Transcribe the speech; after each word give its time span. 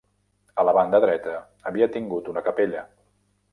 A 0.61 0.63
la 0.67 0.73
banda 0.77 1.01
dreta 1.03 1.35
havia 1.71 1.91
tingut 1.99 2.33
una 2.35 2.45
capella. 2.51 2.85